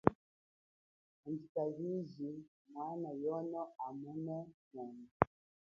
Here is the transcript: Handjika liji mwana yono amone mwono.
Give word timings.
Handjika 1.21 1.63
liji 1.77 2.29
mwana 2.71 3.09
yono 3.23 3.61
amone 3.85 4.37
mwono. 4.71 5.05